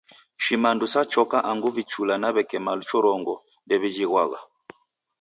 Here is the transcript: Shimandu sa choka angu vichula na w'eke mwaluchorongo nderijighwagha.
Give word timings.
Shimandu 0.43 0.85
sa 0.87 1.05
choka 1.13 1.37
angu 1.51 1.69
vichula 1.75 2.13
na 2.21 2.27
w'eke 2.33 2.57
mwaluchorongo 2.63 3.33
nderijighwagha. 3.65 4.39